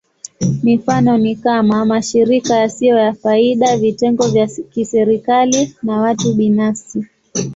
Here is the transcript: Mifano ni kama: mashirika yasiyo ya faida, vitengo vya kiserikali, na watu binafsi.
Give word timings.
Mifano 0.63 1.17
ni 1.17 1.35
kama: 1.35 1.85
mashirika 1.85 2.55
yasiyo 2.55 2.97
ya 2.97 3.13
faida, 3.13 3.77
vitengo 3.77 4.27
vya 4.27 4.47
kiserikali, 4.47 5.75
na 5.83 6.01
watu 6.01 6.33
binafsi. 6.33 7.05